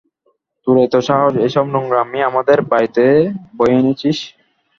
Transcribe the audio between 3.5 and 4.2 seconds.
বয়ে এনেছিস!